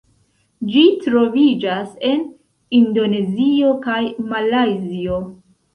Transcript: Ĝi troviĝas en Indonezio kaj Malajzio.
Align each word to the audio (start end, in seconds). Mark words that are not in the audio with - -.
Ĝi 0.75 0.81
troviĝas 1.03 1.93
en 2.13 2.25
Indonezio 2.81 3.73
kaj 3.87 4.03
Malajzio. 4.35 5.25